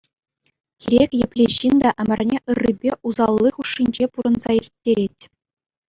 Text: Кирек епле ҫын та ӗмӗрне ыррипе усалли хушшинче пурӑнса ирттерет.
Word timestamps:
Кирек 0.85 1.11
епле 1.25 1.45
ҫын 1.57 1.75
та 1.85 1.89
ӗмӗрне 2.01 2.37
ыррипе 2.55 2.91
усалли 3.09 3.49
хушшинче 3.55 4.05
пурӑнса 4.13 4.51
ирттерет. 4.59 5.17